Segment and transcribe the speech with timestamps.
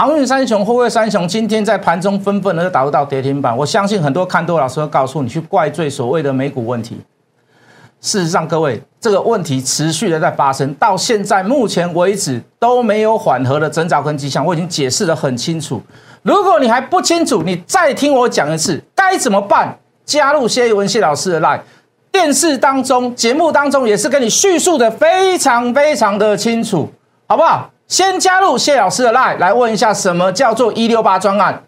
[0.00, 3.54] 航运三雄、货柜三雄今天在盘中纷纷的打入到跌停板。
[3.54, 6.98] 我相信很多看多老师会告诉你去怪罪所谓的美股问题。
[8.00, 14.42] 事实上，各位这个问题持续的在发生，到现在目前为止都没有缓和的征兆跟迹象。
[14.42, 15.82] 我已经解释的很清楚。
[16.22, 19.76] 如果你还不清楚，你再听我讲一次该怎么办。
[20.06, 21.60] 加入谢文谢老师的 line，
[22.10, 26.88] 电视当中、节目当中也是跟你叙述的非常非常的清楚，
[27.26, 27.70] 好不好？
[27.90, 31.64] 先加入谢老师的 line 来问一下，什么叫做一六八专案？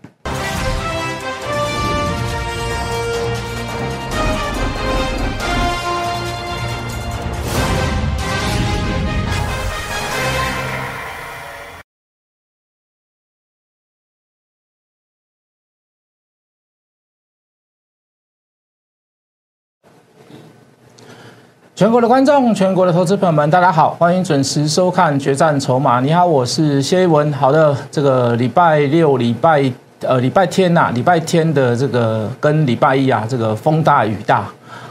[21.82, 25.98] 全国的观众，全国的投资朋友们，大家好，欢迎准时收看《决战筹码》。
[26.00, 27.32] 你好，我是谢一文。
[27.32, 29.68] 好的，这个礼拜六、礼拜
[30.02, 34.46] 呃礼拜天呐，礼拜天的这个跟礼拜一啊，这个风大雨大，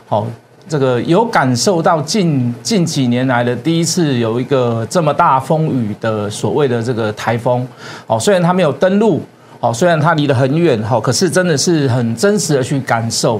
[0.06, 0.28] 好，
[0.68, 7.66] 这个有感受到近近几年来的第一次有一个这么大风雨的所谓的这个台风。
[8.06, 9.22] 哦，虽然它没有登陆，
[9.62, 13.40] 哦，虽然它离得很远，好，可是真的是很真实的去感受。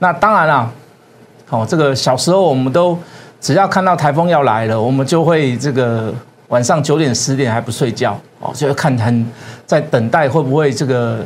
[0.00, 0.70] 那当然啦。
[1.50, 2.98] 哦，这个小时候我们都
[3.40, 6.12] 只要看到台风要来了，我们就会这个
[6.48, 9.26] 晚上九点十点还不睡觉哦，就会看很
[9.66, 11.18] 在等待会不会这个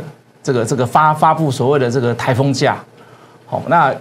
[0.43, 2.77] 这个这个发发布所谓的这个台风假。
[3.47, 3.95] 好，那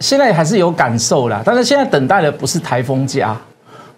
[0.00, 3.36] 现在还是有感受啦，但是现在等待的不是台风假。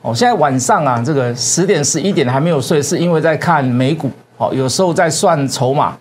[0.01, 4.11] 哦，现在晚上啊，这个十点十一点还没有睡，是因为在看美股。
[4.37, 5.97] 哦，有时候在算筹码。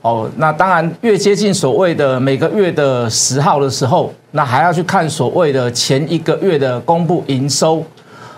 [0.00, 7.84] 哦，那当然越接近所谓的每个月的十号的时候，那还要去看所谓的前一个月的公布营收，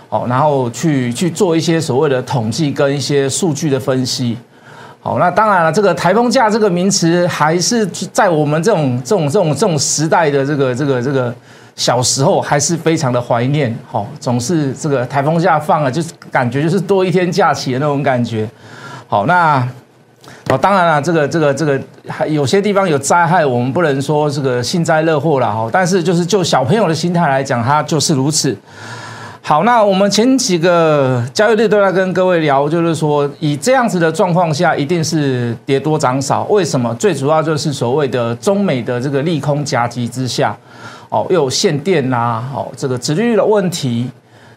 [0.08, 4.36] 哦，然后去去做一些所谓的统计跟一些数据的分析。
[5.02, 11.34] 好，那当然了，这个台风假这个名词还是在我们这种这种这种这种时代的这个这个这个
[11.76, 13.74] 小时候还是非常的怀念。
[13.86, 18.48] 好，总是这个台风假放了，就是感觉就是多一天假期的那种感觉。
[19.06, 19.68] 好，那。
[20.50, 25.70] 哦，当然了，这个、这个、这个，还有些地方有灾害，我们不能说这个幸灾乐祸了哈。
[25.72, 28.56] 但是，就是就小朋友的心态来讲，他就是如此。
[29.42, 36.42] 好，那我们前几个交易日都在跟各位聊，就是说以这样子的状况下，一定是跌多涨少。
[36.50, 36.92] 为什么？
[36.96, 40.56] 最主要就是所谓的中美的这个利空夹击之下，
[41.10, 44.10] 哦，又有限电呐，哦，这个利率的问题。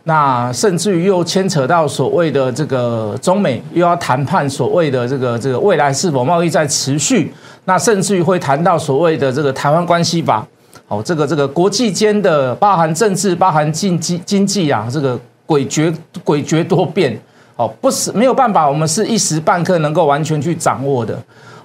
[0.06, 7.34] 那甚至于又牵扯到所谓的这个中美又要谈判所谓的这个这个未来是否贸易在持续？
[7.64, 10.46] 那甚至于会谈到所谓的这个台湾关系法，
[10.90, 17.18] 哦，这个这个国际间的包含政治、包含经济经济啊，这个诡谲诡谲多变，
[17.56, 21.18] 哦，不是没有办法，我们是一时半刻能够完全去掌握的，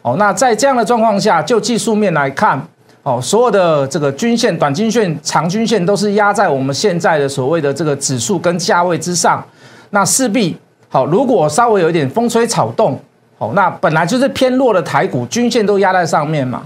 [0.02, 2.64] 哦，那在这样的状况下，就技术面来看。
[3.08, 9.42] 哦，所有的这个均线、短均线、长均线都是压在我们现在的所谓的这个指数跟价位之上，
[9.88, 10.54] 那势必
[10.90, 13.00] 好，如果稍微有一点风吹草动，
[13.38, 16.62] 哦，那本来就是偏弱的台股，均线都压在上面嘛，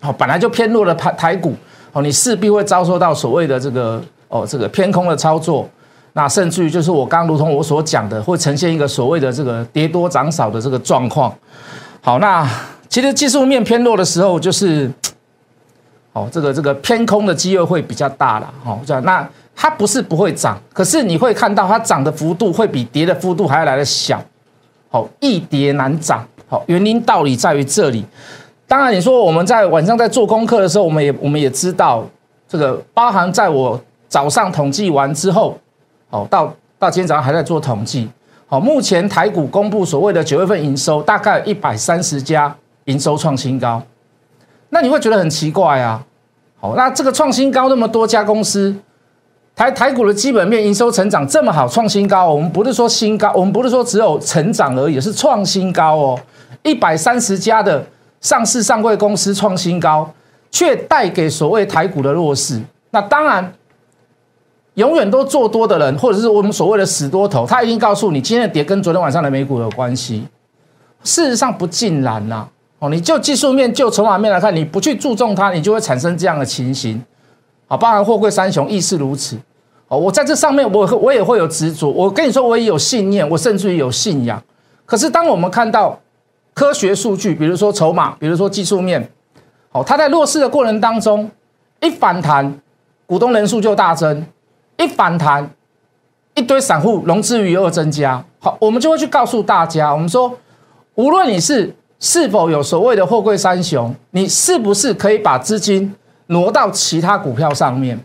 [0.00, 1.54] 好，本来就偏弱的台台股，
[1.92, 5.68] 哦，你势必会遭受到所谓的这个哦这个偏空的操作，
[6.14, 11.30] 那甚至于就是我刚如同我所讲的，会呈现一个所谓的这个跌多涨少的这个状况。
[12.00, 12.48] 好，那
[12.88, 14.90] 其实技术面偏弱的时候，就是。
[16.16, 24.18] 哦，这个这个偏空的机会会比较大了，哦，这样那它不是不会涨，可是你会看到它涨的幅度会比跌的幅度还要来的小，
[24.88, 28.02] 好，易跌难涨，好，原因道理在于这里。
[28.66, 32.02] 当然，你说我们在晚上在做功课的时候，我们也我们也知道，
[32.48, 33.78] 这个包含在我
[34.08, 35.58] 早上统计完之后，
[36.08, 38.08] 哦，到到今天早上还在做统计，
[38.46, 42.56] 好，目前台股公布所谓的九月份营收，大概一百三十家
[42.86, 43.82] 营收创新高。
[44.70, 46.04] 那你会觉得很奇怪啊？
[46.74, 48.74] 那这个创新高那么多家公司，
[49.54, 56.18] 台台股的基本面营收成长这么好，创新高，我们不是说新高，我们不是说只有成长而已，是创新高哦。
[56.62, 57.84] 一百三十家的
[58.20, 60.10] 上市上柜公司创新高，
[60.50, 62.60] 却带给所谓台股的弱势。
[62.90, 63.52] 那当然，
[64.74, 70.26] 永远都做多的人，或者是我们所谓的死多头，他一定告诉你，今天的跌跟昨天晚上的美股有关系。
[71.04, 72.48] 事实上不尽然呐。
[72.78, 77.02] 哦，你就技术面、就筹码面来看，你不去注重它，你就会产生这样的情形。
[77.66, 79.36] 好，包含货柜三雄亦是如此。
[79.88, 81.88] 哦，我在这上面，我我也会有执着。
[81.90, 84.42] 我跟你说，我也有信念，我甚至于有信仰。
[84.84, 85.98] 可是，当我们看到
[86.52, 89.10] 科学数据，比如说筹码，比如说技术面，
[89.72, 91.30] 哦，它在弱势的过程当中，
[91.80, 92.60] 一反弹，
[93.06, 94.20] 股东人数就大增；
[94.76, 95.50] 一反弹，
[96.34, 98.22] 一堆散户融资余额增加。
[98.40, 100.36] 好，我们就会去告诉大家，我们说。
[100.96, 105.94] 无论你是是否有所谓的货柜三雄，你是不是可以把资金
[106.26, 107.98] 挪到其他股票上面？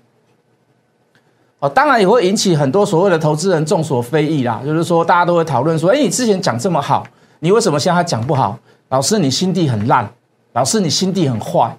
[1.60, 4.62] 哦，当然也会引起很多所谓的投资人众所非议啦。
[4.66, 7.06] 就是说，大家都会讨论说，哎，你之前讲这么好，
[7.40, 8.58] 你为什么现在讲不好？
[8.90, 10.10] 老师，你心地很烂，
[10.54, 11.78] 老师，你心地很坏。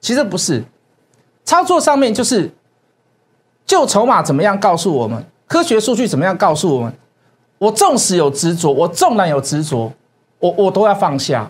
[0.00, 0.62] 其实不是，
[1.44, 2.50] 操作上面就是，
[3.64, 6.92] 就筹码怎么样告诉我们，科学数据怎么样告诉我们。
[7.58, 9.90] 我纵使有执着，我纵然有执着，
[10.42, 11.48] 我我都要放下，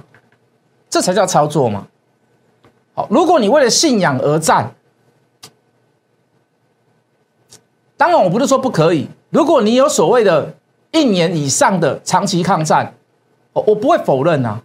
[0.91, 1.87] 这才叫操作嘛。
[2.93, 4.71] 好，如果你为了信仰而战。
[7.97, 9.09] 当然，我不是说不可以。
[9.31, 10.53] 如果你有所谓的
[10.91, 12.93] 一年以上的长期抗战，
[13.53, 14.61] 我我不会否认啊，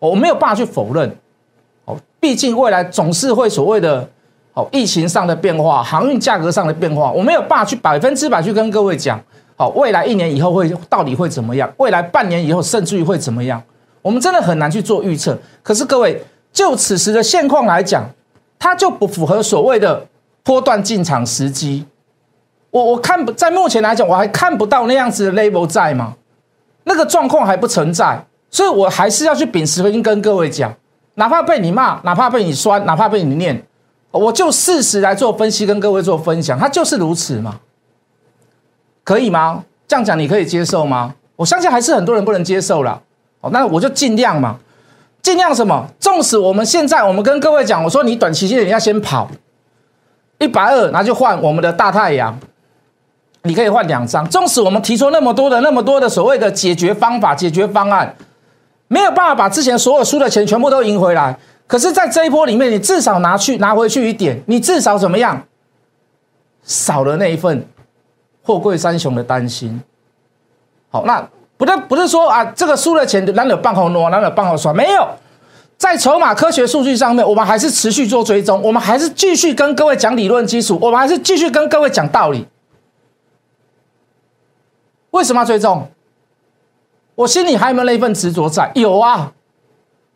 [0.00, 1.16] 我没有办法去否认。
[1.86, 4.06] 哦，毕竟未来总是会所谓的
[4.52, 9.18] 哦疫情上的变化、航运价格上的变化，我没有办法去百分之百去跟各位讲，
[9.56, 11.72] 好，未来一年以后会到底会怎么样？
[11.78, 13.62] 未来半年以后甚至于会怎么样？
[14.02, 15.36] 我们真的很难去做预测。
[15.62, 16.22] 可是各位，
[16.52, 18.08] 就此时的现况来讲，
[18.58, 20.06] 它就不符合所谓的
[20.42, 21.86] 波段进场时机。
[22.70, 26.14] 我我看不在目前来讲，我还看不到那样子的 label 在吗？
[26.84, 30.72] 那个状况还不存在，所以我还是要去秉持跟各位讲，
[31.14, 33.60] 哪怕被你骂，哪怕被你酸，哪怕被你念，
[34.10, 37.58] 我就事实来做分析，跟各位做分享，它就是如此嘛，
[39.06, 39.62] 可以吗？
[39.86, 41.14] 这样讲你可以接受吗？
[41.36, 43.00] 我相信还是很多人不能接受了。
[43.40, 44.56] 哦，那我就尽量嘛，
[45.22, 45.86] 尽量什么？
[46.00, 49.30] 纵使我们现在我们跟各位讲，我说你短期间你要先跑
[50.38, 52.36] 一百二，那就换我们的大太阳。
[53.42, 58.12] 你可以换两张，纵使我们提出那么多的、那么多的所谓的解决方法、解决方案，
[58.88, 61.38] 没有办法把之前所有输的钱全部都赢回来。
[61.68, 65.44] 可是，在这一波里面，你至少拿去拿回去一点，你至少怎么样？
[66.64, 67.64] 少了那一份
[68.46, 69.82] 货柜三雄的担心。
[70.90, 74.72] 好，那不是不是说啊，这个输了钱哪有半好挪，哪有半好刷？
[74.72, 75.06] 没有，
[75.76, 82.46] 在筹码科学数据上面，我们还是持续做追踪，我们还是继续跟各位讲理论基础，我们还是继续跟各位讲道理。
[85.10, 85.90] 为什么要追踪？
[87.16, 88.70] 我心里还有没有那份执着在？
[88.74, 89.32] 有啊，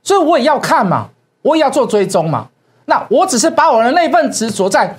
[0.02, 1.08] 所以我也要看嘛，
[1.42, 2.48] 我也要做追踪嘛。
[2.84, 4.98] 那我只是把我的那份执着在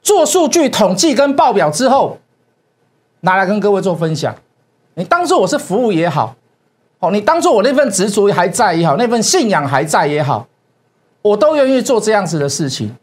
[0.00, 2.18] 做数据统计跟报表之后，
[3.20, 4.34] 拿来跟各位做分享。
[4.94, 6.34] 你当做我是服务也好，
[7.00, 10.46] 哦，你当做我那份执着还在也好，那份信仰还在也好，
[11.22, 12.94] 我都愿意做这样子的事情，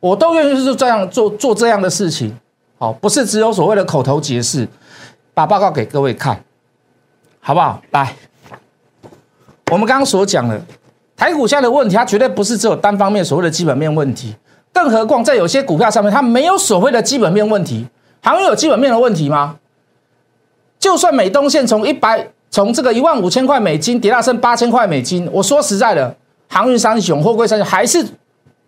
[0.00, 2.36] 我都愿意是这样做做这样的事情。
[2.78, 4.68] 好，不是只有所谓的口头解释。
[5.34, 6.42] 把报告给各位看，
[7.38, 7.80] 好不好？
[7.90, 8.12] 来，
[9.70, 10.60] 我们刚刚所讲的
[11.16, 14.34] 台股下的问题，它绝对不是只有单方面所谓的基本面问题，
[14.72, 17.86] 更何况在有些股票上面，它没有所谓的基本面问题。
[18.22, 19.56] 航运有基本面的问题吗？
[20.78, 26.14] 就算美东线从一百从这个一万五千块美金跌到剩八千块美金，我说实在的，
[26.48, 28.06] 航运三雄、货柜三雄还是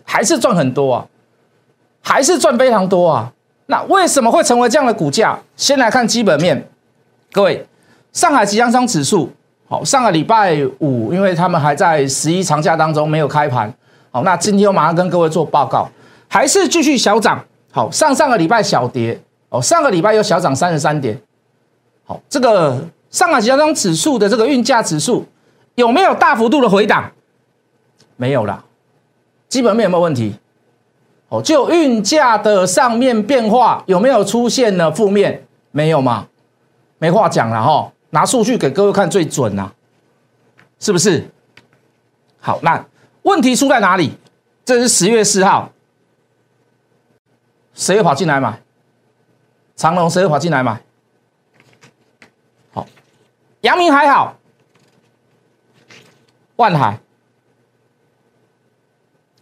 [0.04, 1.06] 还是赚很多啊，
[2.02, 3.32] 还是赚非常多啊。
[3.66, 5.38] 那为什么会成为这样的股价？
[5.54, 6.68] 先来看基本面，
[7.30, 7.64] 各位，
[8.12, 9.30] 上海集装箱指数，
[9.68, 13.72] 好，上个礼拜五，因为他们还在十一长假当中没有开盘，
[14.10, 15.88] 好，那今天我马上跟各位做报告，
[16.26, 19.20] 还是继续小涨，好，上上个礼拜小跌，
[19.50, 21.20] 哦，上个礼拜又小涨三十三点，
[22.06, 25.26] 好，这个上海集装箱指数的这个运价指数
[25.74, 27.12] 有没有大幅度的回档？
[28.16, 28.64] 没有啦，
[29.48, 30.34] 基本面有没有问题？
[31.28, 34.90] 哦，就运价的上面变化有没有出现了？
[34.90, 36.26] 负面没有吗？
[36.98, 39.70] 没话讲了哈，拿数据给各位看最准呐，
[40.78, 41.28] 是不是？
[42.38, 42.84] 好，那
[43.22, 44.12] 问题出在哪里？
[44.64, 45.72] 这是十月四号，
[47.74, 48.60] 谁又跑进来买？
[49.80, 50.78] 长隆谁又跑进来买？
[52.70, 52.86] 好，
[53.62, 54.36] 阳明还好，
[56.56, 57.00] 万海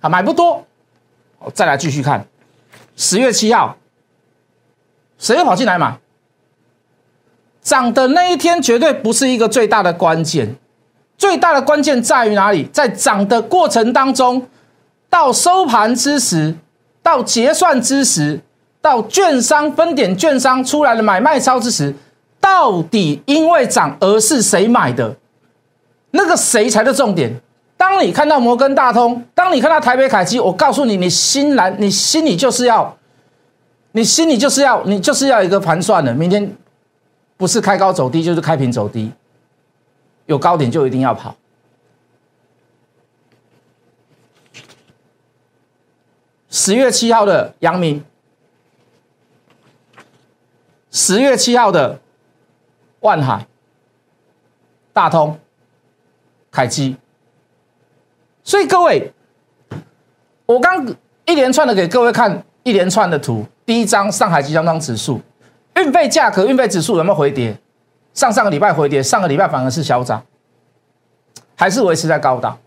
[0.01, 0.65] 啊买不多。
[1.53, 2.25] 再来继续看，
[2.95, 3.77] 十月七号，
[5.19, 5.99] 谁又跑进来买？
[7.61, 10.55] 涨的那一天绝对不是一个最大的关键，
[11.17, 12.65] 最大的关键在于哪里？
[12.67, 14.49] 在涨的过程当中，
[15.11, 16.55] 到收盘之时，
[17.03, 18.41] 到结算之时，
[18.81, 21.95] 到券商分点券商出来的买卖超之时，
[22.41, 25.17] 到底因为涨而是谁买的？
[26.13, 27.41] 那个谁才是重点。
[27.77, 32.97] 当你看到摩根大通，当你看到台北凯基，我告诉你，你心然，你心里就是要，
[33.93, 36.13] 你心里就是要，你就是要一个盘算的。
[36.15, 36.57] 明天
[37.37, 39.13] 不是开高走低，就是开平走低，
[40.27, 41.37] 有高点就一定要跑。
[46.51, 48.03] 十月七号的阳明，
[50.99, 51.97] 十月七号的
[53.01, 53.47] 万海、
[54.93, 55.39] 大通，
[56.51, 56.97] 凯基。
[58.43, 59.13] 所以各位，
[60.45, 60.85] 我刚
[61.25, 65.21] 一连串的给各位看一连串的图，第一张上海集装箱指数，
[65.77, 67.57] 运费价格、运费指数有没有回跌？
[68.13, 70.21] 上上个礼拜回跌，上个礼拜反而是小涨，
[71.55, 72.59] 还是维持在高档。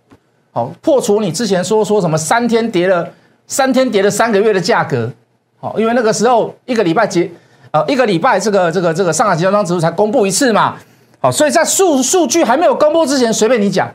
[0.53, 3.11] 好，破除你之前说说什么三天跌了
[3.45, 5.11] 三天跌了三个月的价格。
[5.59, 7.29] 好，因为那个时候一个礼拜结，
[7.71, 10.77] 呃，一个礼拜这个这个这个上海集装箱指数才公布一次嘛。
[11.19, 13.89] 好，所以在数数据还没有公布之前，随便你讲。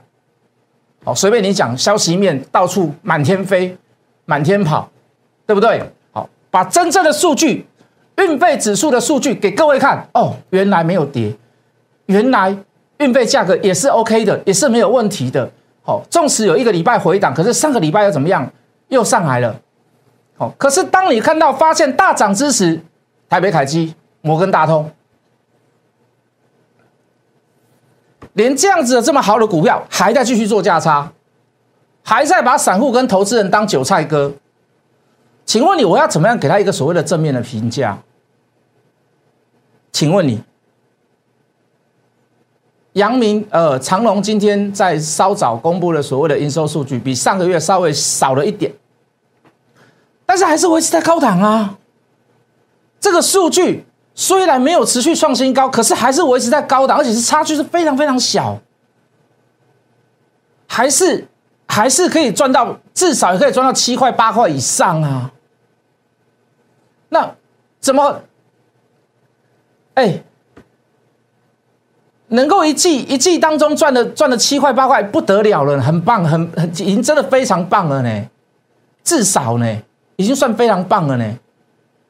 [1.05, 3.77] 好，随便你讲，消息面到处满天飞，
[4.25, 4.89] 满天跑，
[5.47, 5.83] 对不对？
[6.13, 7.67] 好，把真正的数据，
[8.17, 10.09] 运费指数的数据给各位看。
[10.15, 11.37] 哦，原来没有跌，
[12.07, 12.57] 原来
[12.99, 15.49] 运费价格也是 OK 的，也是没有问题的。
[15.83, 18.51] 好，纵使有一个礼拜回档，可是上个礼拜又怎么样？
[18.89, 19.55] 又上来了。
[20.37, 22.81] 好，可是当你看到发现大涨之时，
[23.29, 24.91] 台北凯基、摩根大通。
[28.35, 31.11] 连这样子的这么好的股票，还在继续做价差，
[32.03, 34.33] 还在把散户跟投资人当韭菜割。
[35.47, 37.99] 请问你，我要怎么样给他一个所谓的正面的评价？
[39.91, 40.43] 请问你，
[42.93, 48.71] 阳明呃长隆今天在稍早公布了所谓的营收数据，比上个月稍微少了一点，
[50.27, 51.79] 但是还是维持在高档啊。
[53.01, 53.87] 这个数据。
[54.19, 58.59] 虽然没有持续创新高，可是还是维持在高档，而且是差距是非常非常小，
[60.67, 61.29] 还是
[61.69, 65.31] 还是可以赚到，至少也可以赚到七块八块以上啊。
[67.11, 67.35] 那
[67.79, 68.23] 怎么？
[69.93, 70.23] 哎，
[72.29, 78.29] 能够一季一季当中赚的赚的七块八块不得了了，很棒，很很已经真的非常棒了呢，
[79.05, 79.83] 至少呢
[80.17, 81.39] 已经算非常棒了呢。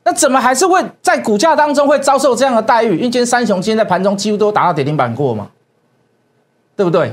[0.07, 2.91] 那怎么还是会在股价当中会遭受这样的待遇？
[2.91, 5.51] 因为今天三雄今天在盘中几乎都达到跌停板过嘛，
[6.77, 7.13] 对不对？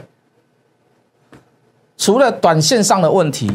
[1.98, 3.52] 除了短线上的问题，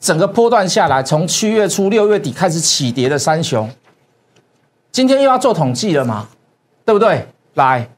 [0.00, 3.70] 整个波段下来，从七月初六月底开始起跌的三雄，
[4.90, 6.26] 今天又要做统计了嘛，
[6.84, 7.28] 对不对？
[7.54, 7.88] 来，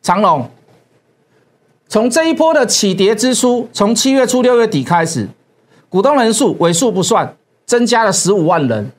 [0.00, 0.48] 长隆，
[1.88, 5.26] 从这一波的起跌之初，从七月初六月底开始，
[5.88, 7.36] 股东人数尾数不算，
[7.66, 8.92] 增加了十五万人。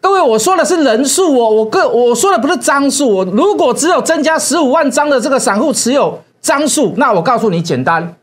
[0.00, 3.28] 各位，我说的是人数哦，我个我说的不是张数哦。
[3.32, 8.16] 如果只有增加十五万张的这个散户持有张数，那我告诉你，简单，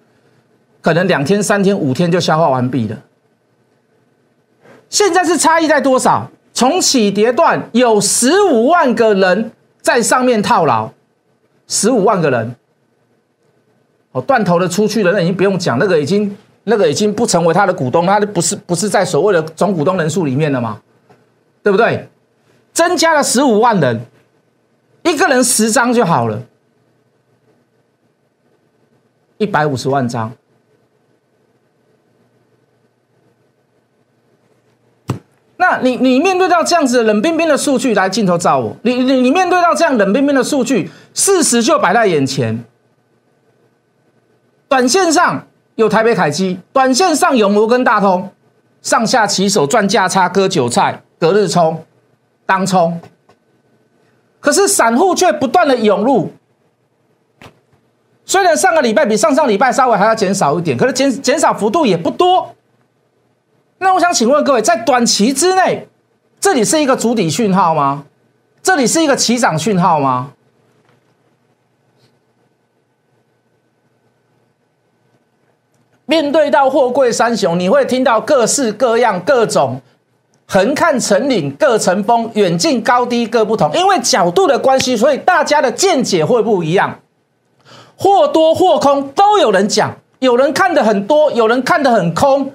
[0.82, 2.98] 可能两天、三天、五天就消化完毕了。
[4.90, 6.30] 现在是差异在多少？
[6.54, 10.90] 从起跌段有十五万个人在上面套牢，
[11.68, 12.56] 十五万个人，
[14.14, 20.82] 哦，断头的出去了，那已经不用讲，那个已经那个已经不成为他的股东，他的不是不是在所谓的总股东人数里面了吗？
[21.64, 22.10] 对不对？
[22.74, 24.06] 增加了十五万人，
[25.02, 26.40] 一个人十张就好了，
[29.40, 30.32] 一百五十万张。
[35.58, 42.64] 那你你面对到这样子冷冰冰的数据，来镜头照我，你你你面对到这样冷冰冰的数据，事实就摆在眼前。
[44.70, 48.32] 短线上有台北凯基，短线上有摩根大通，
[48.84, 51.02] 上下起手赚价差割韭菜。
[51.20, 51.84] 隔日冲，
[52.46, 53.00] 当冲，
[54.40, 56.32] 可是散户却不断的涌入。
[58.26, 62.54] 虽然上个礼拜比上上礼拜稍微还要减少一点，可是减减少幅度也不多。
[63.80, 65.88] 那我想请问各位，在短期之内，
[66.40, 68.06] 这里是一个主底讯号吗？
[68.62, 70.34] 这里是一个起涨讯号吗？
[76.06, 79.82] 面对到货柜三雄，你会听到各式各样、各种。
[80.50, 83.70] 横看成岭各成峰，远近高低各不同。
[83.76, 87.00] 因为角度的关系，所以大家的见解会不一样。
[87.98, 92.54] 或多或空都有人讲，有人看的很多，有人看的很空，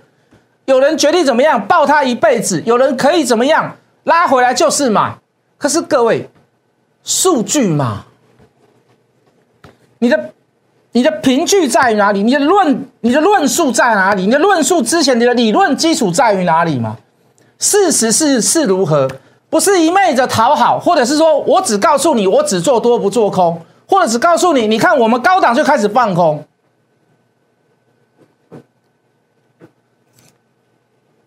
[0.65, 5.19] 有人决定怎么样抱他一辈子，有人可以怎么样拉回来就是买。
[5.59, 6.31] 可是各位，
[7.05, 8.07] 数据嘛，
[9.99, 10.31] 你的
[10.93, 12.23] 你的凭据在于哪里？
[12.23, 14.23] 你的论你的论述在哪里？
[14.23, 16.97] 你的论述之前你的理论基础在于哪里嘛？
[17.63, 19.09] 事实是是如何？
[19.49, 26.45] 不是一昧的讨好，或者是说我只告诉你，我只做多不做空，或者只告诉你，你看我们高档就开始放空，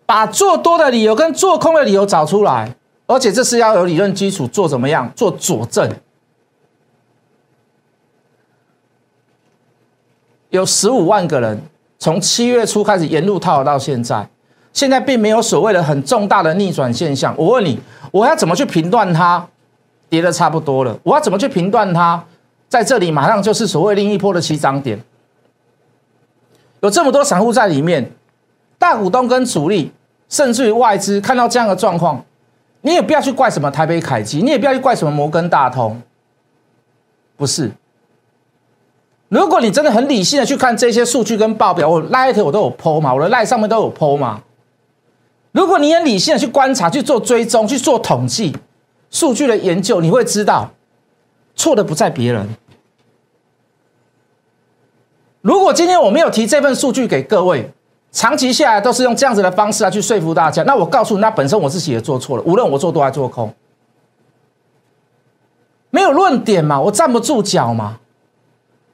[0.06, 2.75] 把做多的理由跟做空的理由找出来，
[3.08, 5.89] 而且这是要有理论基础做怎么样做佐证？
[10.50, 11.62] 有十五万个人
[11.98, 14.27] 从七月初开始沿路套到现在。
[14.75, 17.34] 现在并没有所谓的很重大的逆转现象。
[17.38, 17.79] 我问你，
[18.12, 19.48] 我要怎么去评断它
[20.10, 20.96] 跌的差不多了？
[21.01, 22.22] 我要怎么去评断它
[22.67, 25.00] 在这里马上就是所谓另一波的起涨点。
[26.82, 28.12] 有这么多散户在里面，
[28.77, 29.94] 大股东跟主力，
[30.27, 32.22] 甚至于外资看到这样的状况，
[32.82, 36.01] 你也不要去怪什么台北凯基，你也不要去怪什么摩根大通，
[37.38, 37.72] 不是。
[39.29, 44.41] 如果你真的很理性的去看这些数据跟报表，我 l i t 我都有 PO 嘛，我的赖上面都有 PO 嘛。
[45.55, 48.53] 如果你很理性的去观察、去做追踪、去做统计
[49.09, 50.69] 数据的研究，你会知道
[51.55, 52.45] 错的不在别人。
[55.39, 57.71] 如果今天我没有提这份数据给各位，
[58.12, 63.53] 长期下来都是用这样子的方式来去说服大家，那我告诉你，那本身我自己也做错了，无论我做多还做空，
[65.89, 68.00] 没有论点嘛，我站不住脚嘛。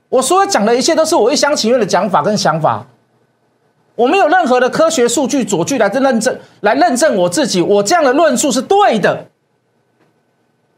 [0.10, 2.86] 我所有讲的一切都是我一厢情愿的讲法跟想法，
[4.02, 9.28] 我没有任何的科学数据佐据来认证，来认证我自己，我这样的论述是对的。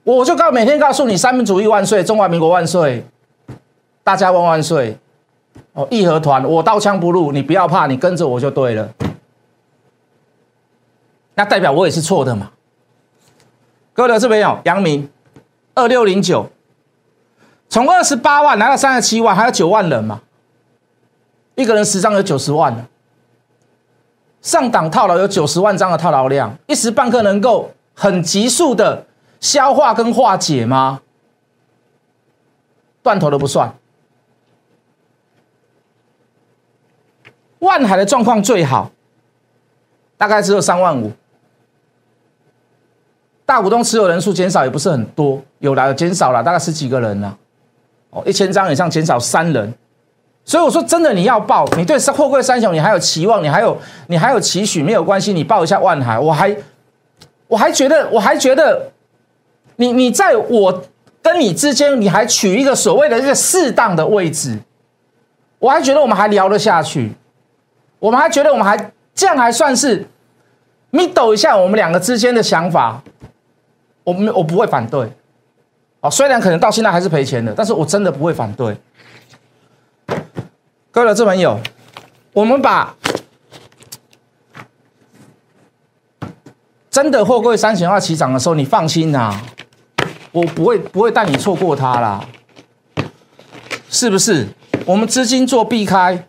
[0.03, 3.05] 我就告每天告诉你，三民主义万岁，中华民国万岁，
[4.03, 4.97] 大家万万岁。
[5.71, 8.89] 哦，义和团，我刀枪不入，你不要怕，你跟着我就对了。
[11.35, 12.51] 那代表我也是错的嘛？
[13.93, 14.59] 各位的是没有？
[14.65, 15.09] 杨明，
[15.75, 16.49] 二六零九。
[17.69, 20.19] 从二十八万拿到三十七万，还有九万人嘛？
[21.55, 22.85] 一个人十张有九十万了，
[24.43, 29.05] 上档套牢有九十万张的套牢量，一时半刻能够很急速的
[29.39, 31.01] 消化跟化解吗？
[33.01, 33.73] 断头都不算。
[37.59, 38.91] 万海的状况最好，
[40.17, 41.13] 大概只有三万五，
[43.45, 47.37] 大股东持有人数减少也不是很多，有了减少了，大概十几个人了。
[48.09, 49.73] 哦，一千张以上减少三人，
[50.45, 56.55] 所以我说真的，你要报，你对货柜三雄你还有期望，你还有你还有期许，没有关系，你报一下万海，我还
[57.47, 58.91] 我还觉得我还觉得，
[59.77, 60.83] 你你在我
[61.21, 64.59] 跟你之间，你还取一个所谓的一个适当的位置，
[65.59, 67.13] 我还觉得我们还聊得下去，
[67.99, 70.05] 我们还觉得我们还这样还算是
[70.91, 73.01] middle 一下我们两个之间的想法，
[74.03, 75.09] 我们我不会反对。
[76.01, 78.75] 哦，虽然可能到现在还是赔钱的，但是我真的不会反对。
[80.93, 81.59] 各位的资朋友，
[82.33, 82.95] 我们把
[86.91, 89.35] 真的货柜三型化起涨的时候，你放心呐，
[90.31, 92.23] 我不会不会带你错过它啦，
[93.89, 94.47] 是不是？
[94.85, 96.27] 我们资金做避开，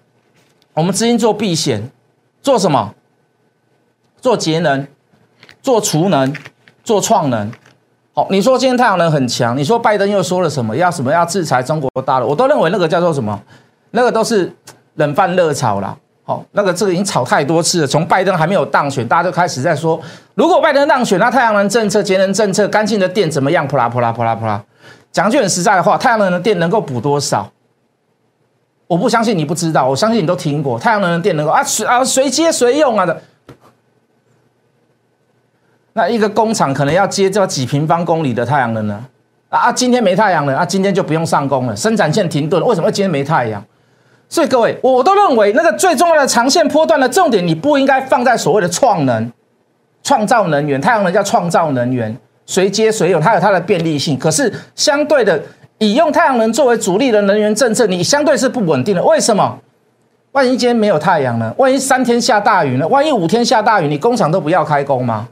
[0.73, 1.91] 我们资金做避险，
[2.41, 2.95] 做什么？
[4.19, 4.89] 做节能，
[5.61, 6.35] 做储能，
[6.83, 7.53] 做创能。
[8.15, 10.75] 好，你说今天太阳能很强，你说拜登又说了什么？
[10.75, 12.29] 要什么要制裁中国大陆？
[12.29, 13.39] 我都认为那个叫做什么？
[13.95, 14.53] 那个都是
[14.97, 15.97] 冷饭热炒啦。
[16.25, 17.87] 好，那个这个已经炒太多次了。
[17.87, 20.01] 从拜登还没有当选，大家就开始在说，
[20.35, 23.69] 如果拜登当选，那太阳能政策、节能政策、干净的电怎么样？
[23.69, 24.63] 扑啦扑啦扑啦扑啦。
[25.13, 27.49] 讲句很实在的话，太阳能的电能够补多少？
[28.89, 33.23] 我不相信你不知道，我相信你都听过，太阳能的电能够啊随啊随接随用啊的。
[35.93, 39.05] 那一个工厂可能要接这几平方公里的太阳能呢？
[39.51, 42.65] 啊，今天没太阳了，啊，今天就不用上工了，生产线停顿。
[42.65, 43.63] 为什么今天没太阳？
[44.29, 49.31] 所以各位，我都认为那个最重要的长线波段的重点，你不应该放在所谓的创能、
[50.03, 50.81] 创造能源。
[50.81, 54.19] 太阳能叫创造能源，随接随有，它有它的便利性。
[54.19, 55.41] 可是相对的，
[55.79, 59.03] 以用太阳能作为主力的能源政策，你相对是不稳定的。
[59.05, 59.59] 为什么？
[60.33, 61.55] 万一今天没有太阳呢？
[61.59, 62.89] 万一三天下大雨呢？
[62.89, 65.29] 万一五天下大雨，你工厂都不要开工吗？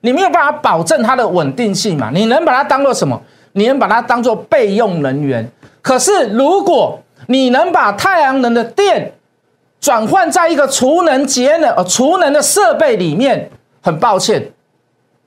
[0.00, 2.10] 你没有办法保证它的稳定性嘛？
[2.14, 3.20] 你能把它当做什么？
[3.52, 5.46] 你能把它当做备用能源。
[5.82, 9.12] 可是如果你能把太阳能的电
[9.80, 13.50] 转换在一个储能节能呃储能的设备里面，
[13.82, 14.50] 很抱歉，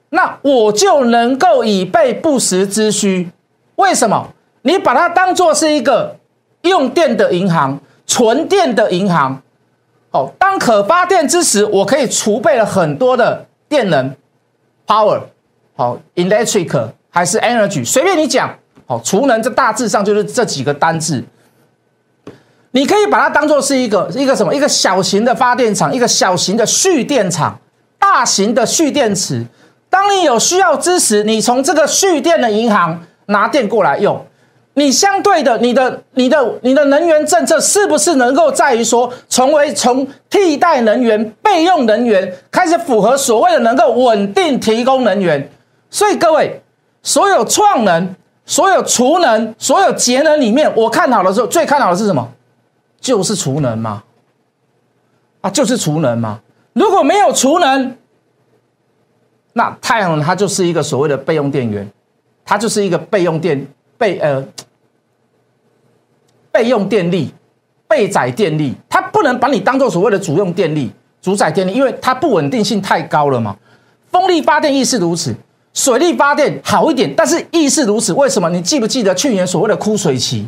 [0.10, 3.30] 那我就能够以备不时之需。
[3.76, 4.30] 为什么？
[4.64, 6.18] 你把它当做是一个
[6.64, 9.42] 用电的银行、纯电的银行。
[10.12, 14.14] 哦，当可发电之时，我可以储备了很多的电能。
[14.88, 15.22] Power，
[15.76, 18.54] 好，electric 还是 energy，随便你讲，
[18.88, 21.24] 好，储能这大致上就是这几个单字。
[22.72, 24.54] 你可以把它当做是一个一个什么？
[24.54, 27.60] 一个小型的发电厂，一个小型的蓄电厂，
[27.98, 29.44] 大型的蓄电池。
[29.90, 34.24] 当你有需要之时，你从这个蓄电的银行拿电过来用。
[34.76, 45.50] 你相对的，你的、你的、你的能源政策是不是能够在于说，成为从替代能源、备用能源开始符合所谓的能够稳定提供能源？
[45.90, 46.62] 所以各位，
[47.02, 52.26] 所有创能、所有储能、所有节能里面，我看好的时候最看好的是什么？
[53.00, 54.04] 就是储能嘛，
[55.42, 56.40] 啊，就是储能嘛。
[56.74, 57.98] 如果没有储能，
[59.54, 61.90] 那太阳能它就是一个所谓的备用电源，
[62.46, 64.46] 它就是一个备用电备呃。
[66.52, 67.32] 备用电力、
[67.88, 73.56] 备载电力，它不能把你当做所谓的主用电力、主载电力，因为它不稳定性太高了嘛。
[74.12, 75.34] 风力发电亦是如此，
[75.74, 78.12] 水力发电好一点，但是亦是如此。
[78.14, 78.50] 为什么？
[78.50, 80.48] 你记不记得去年所谓的枯水期？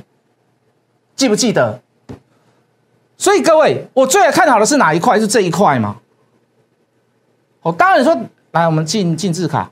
[1.16, 1.80] 记不记得？
[3.22, 5.20] 所以各位，我最看好的是哪一块？
[5.20, 5.96] 是这一块吗？
[7.62, 8.18] 哦，当然说，
[8.50, 9.70] 来我们进进字卡，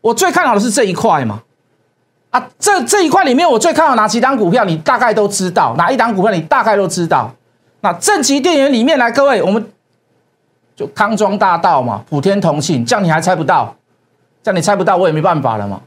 [0.00, 1.40] 我最看好的是这一块嘛。
[2.30, 4.64] 啊，这这一块里面，我最看好哪几档股票？
[4.64, 6.32] 你大概都知道哪一档股票？
[6.32, 7.32] 你大概都知道。
[7.82, 9.64] 那正极电源里面来，各位，我们
[10.74, 13.72] 就康庄大道嘛，普天同庆，这样你还猜不到？
[14.42, 15.80] 这样你猜不到，我也没办法了嘛，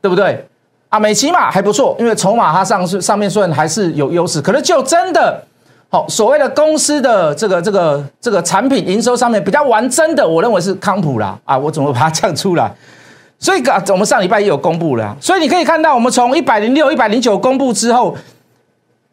[0.00, 0.48] 对不对？
[0.88, 5.44] 啊，美骑马还不错，因为筹码它上是上面虽然还是有优势，可是就真的
[5.92, 11.38] 好所谓的公司的这个这个这个产品营收上面比较完整的，我认为是康普啦。
[11.44, 12.74] 啊，我怎么把它降出来？
[13.38, 18.16] 所以啊，我们上礼拜也有公布了，所以你可以看到，我们从一百零六、一百零九公布之后，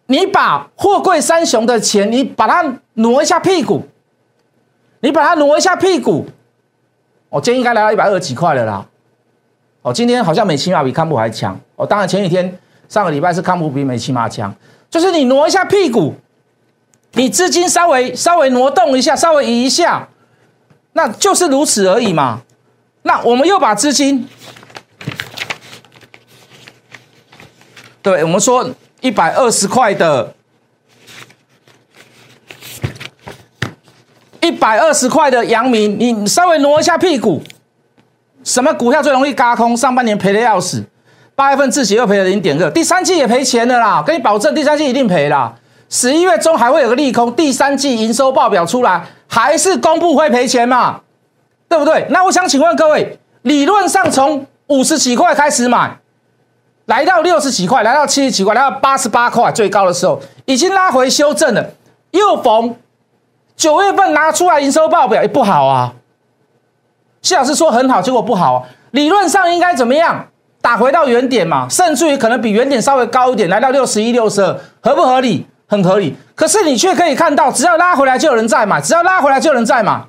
[0.05, 3.83] 你把货柜三雄的钱，你把它挪一下屁股，
[5.01, 6.25] 你把它挪一下屁股，
[7.27, 8.85] 哦，今天应该来到一百二十几块了啦。
[9.81, 11.59] 哦，今天好像美骑马比康普还强。
[11.75, 14.55] 哦，当然前几天上个礼拜是康普比美骑马强，
[14.89, 16.13] 就是你挪一下屁股，
[17.13, 20.07] 你资金稍微稍微挪动一下，稍微移一下，
[20.93, 22.41] 那就是如此而已嘛。
[23.01, 24.27] 那我们又把资金，
[28.01, 28.69] 对，我们说
[29.01, 30.33] 一百二十块的，
[34.41, 37.41] 一百二十块的阳明，你稍微挪一下屁股，
[38.43, 39.75] 什么股票最容易嘎空？
[39.75, 40.85] 上半年赔的要死，
[41.35, 45.55] 八月份自己又赔了零点二，第三季也赔钱的啦，跟你保证，第三季一定赔啦。
[45.89, 51.01] 十一月中还会有个利空，第三季营收报表出来，还是公布会赔钱嘛？
[51.67, 52.05] 对不对？
[52.09, 55.99] 那我想请问各位，理论上从五十几块开始买，
[56.85, 61.71] 来到六十几块，来到七十几块，来到八十八块最高的时候，已经拉回修正了。
[62.11, 62.75] 又逢
[63.55, 65.93] 九月份拿出来营收报表也不好啊。
[67.21, 68.65] 谢老师说很好，结果不好。
[68.91, 70.27] 理论上应该怎么样？
[70.61, 75.47] 打回到原点嘛，甚至于可能比原点稍微高一点，来到六十一、六十二，合不合理？
[75.69, 76.17] 很合理。
[76.35, 80.05] 可是你却可以看到，只要拉回来就有人在买，只要拉回来就有人在买。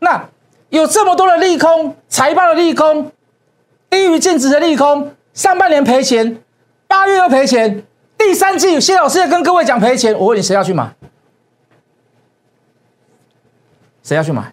[0.00, 0.28] 那。
[0.70, 3.10] 有这么多的利空，财报的利空，
[3.88, 6.42] 低于净值的利空，上半年赔钱，
[6.86, 7.82] 八月又赔钱，
[8.18, 10.94] 第三季谢老师也跟各位讲赔钱，我问你谁要去买？
[14.02, 14.52] 谁要去买？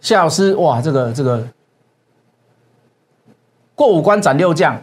[0.00, 1.44] 谢老师，哇，这个这个
[3.74, 4.80] 过五关斩六将，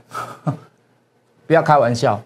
[1.47, 2.21] 不要开玩笑，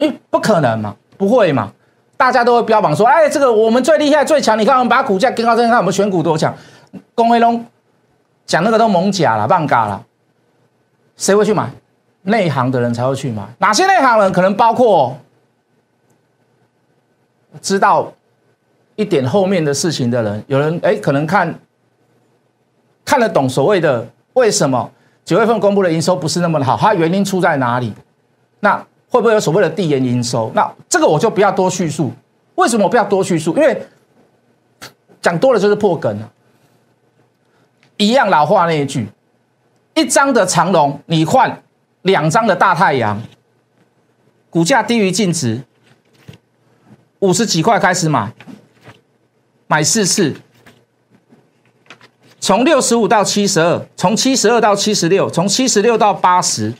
[0.00, 1.72] 不，不可能嘛，不会嘛。
[2.16, 4.58] 大家都会标榜说：“哎，这个我们最厉害、最强。
[4.58, 6.54] 你看，我们把股价跟高真，看我们选股多强。”
[7.14, 7.64] 龚辉龙
[8.44, 10.04] 讲那个都蒙假了、半嘎了，
[11.16, 11.70] 谁会去买？
[12.22, 13.42] 内行的人才会去买。
[13.56, 14.30] 哪些内行人？
[14.32, 15.16] 可能包括
[17.62, 18.12] 知道
[18.96, 20.44] 一点后面的事情的人。
[20.46, 21.58] 有人哎，可能看
[23.04, 24.90] 看得懂所谓的为什么
[25.24, 27.94] 九月份公布的营收不是那么的好，它原因出在哪里？
[28.60, 28.84] 那。
[29.10, 30.50] 会不会有所谓的递延营收？
[30.54, 32.12] 那这个我就不要多叙述。
[32.54, 33.54] 为什么我不要多叙述？
[33.56, 33.86] 因为
[35.20, 36.32] 讲多了就是破梗了。
[37.96, 39.08] 一样老话那一句：
[39.94, 41.62] 一张的长龙，你换
[42.02, 43.20] 两张的大太阳。
[44.48, 45.62] 股价低于净值，
[47.18, 48.32] 五十几块开始买，
[49.66, 50.34] 买四次，
[52.40, 56.72] 从六十五到七十二，从七十二到七十六，从七十六到八十。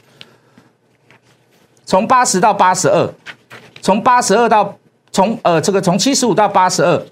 [1.90, 3.12] 从八十到八十二，
[3.82, 4.78] 从八十二到
[5.10, 7.02] 从呃这个从七十五到八十二，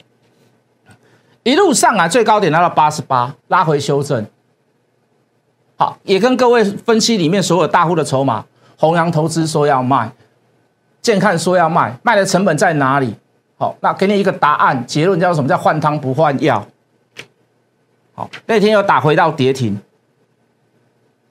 [1.43, 4.25] 一路上啊最高点来到八十八，拉回修正。
[5.75, 8.45] 好，也跟各位分析里面所有大户的筹码，
[8.77, 10.13] 弘扬投资说要卖，
[11.03, 13.17] 健看说要卖，卖的成本在哪里？
[13.57, 16.65] 好，那给你一个答案，结论叫什么叫换汤不换药？
[18.15, 19.77] 好，那天又打回到跌停，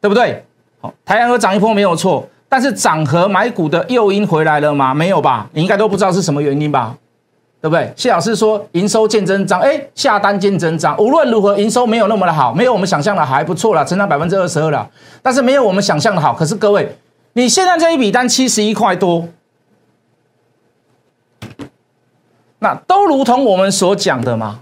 [0.02, 0.46] 对不对？
[0.82, 2.28] 好，太阳又涨一波没有错。
[2.50, 4.94] 但是涨和买股的诱因回来了吗？
[4.94, 5.50] 没有吧？
[5.54, 6.96] 你应该都不知道是什么原因吧？
[7.60, 7.92] 对不对？
[7.96, 10.96] 谢老师说营收见增长，哎，下单见增长。
[10.98, 14.90] 无论如何，营收没有那么的好，没有我们想象的还不错了，成长百分之二十二了。
[15.22, 16.34] 但是没有我们想象的好。
[16.34, 16.96] 可是各位，
[17.34, 19.28] 你现在这一笔单七十一块多，
[22.60, 24.60] 那都如同我们所讲的嘛。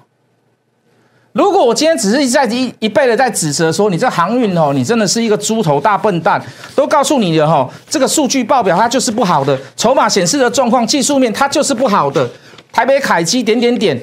[1.35, 6.41] 如果我今天只是在一一倍的在指责说你这航运哦，你真的是一个猪头大笨蛋，
[6.73, 12.25] 都告诉你的哈，这个数据报表它就是不好的，筹码显示的状况，技术面它就是不好的。
[12.71, 14.01] 台北凯基点点点，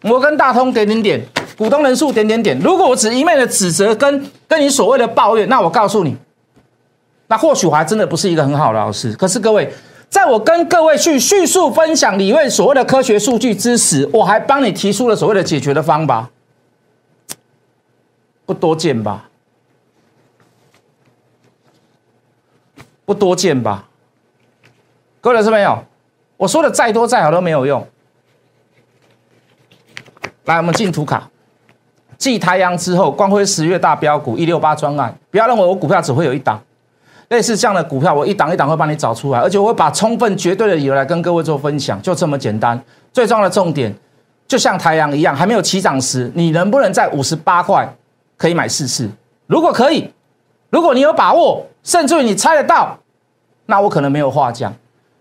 [0.00, 1.22] 摩根大通点点点，
[1.58, 2.58] 股东人数点点点。
[2.60, 6.16] 如果我只一昧的指责跟跟你所谓的抱怨，那我告诉你，
[7.26, 9.12] 那或许我还真的不是一个很好的老师。
[9.12, 9.70] 可是各位，
[10.12, 16.28] 在我跟各位去叙述分享理论所谓的科学数据之时，我还帮你提出了所谓的解决的方法，
[18.44, 19.30] 不多见吧？
[23.06, 23.88] 不多见吧？
[25.22, 25.82] 各位老师没有？
[26.36, 27.88] 我说的再多再好都没有用。
[30.44, 31.30] 来，我们进图卡。
[32.18, 36.62] 继太阳之后，光辉十月大标股一六八专案，不要认为我股票只会有一档，
[37.32, 42.80] 类似这样的股票，我一档一档会帮你找出来，而且我会把充分绝对的理由来跟各位做分享，就这么简单。
[43.12, 43.92] 最重要的重点，
[44.46, 47.92] 就像太阳一样，还没有起涨时，你能不能在五十八块
[48.36, 49.10] 可以买四次？
[49.46, 50.08] 如果可以，
[50.70, 52.96] 如果你有把握，甚至于你猜得到，
[53.66, 54.72] 那我可能没有话讲。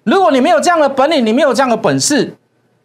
[0.03, 2.35] 如果你没有这样的本领，你没有这样的本事，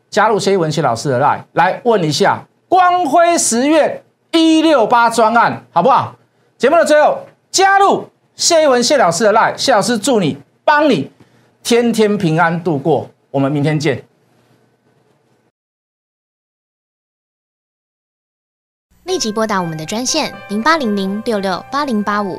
[0.08, 4.02] 加入谢文琪老师的 line 来问一下光辉十月。
[4.32, 6.14] 一六八专案好不好？
[6.58, 8.04] 节目的最后，加入
[8.36, 11.10] 谢一文谢老师的 line，谢老师祝你帮你
[11.62, 13.10] 天天平安度过。
[13.30, 14.04] 我们明天见。
[19.04, 22.38] 立即拨打我们的专线零八零零六六八零八五。